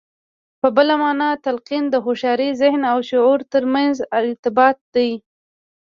[0.61, 5.11] په بله مانا تلقين د هوښيار ذهن او لاشعور ترمنځ ارتباط دی.